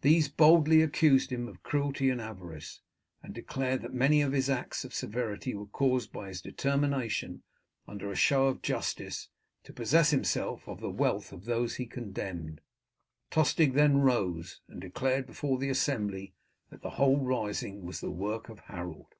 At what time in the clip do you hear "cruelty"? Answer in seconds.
1.62-2.10